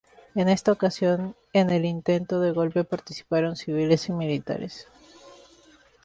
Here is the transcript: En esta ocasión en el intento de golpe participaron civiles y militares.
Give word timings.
En 0.33 0.49
esta 0.49 0.71
ocasión 0.71 1.35
en 1.53 1.69
el 1.69 1.85
intento 1.85 2.39
de 2.39 2.49
golpe 2.53 2.83
participaron 2.83 3.55
civiles 3.55 4.09
y 4.09 4.13
militares. 4.13 4.87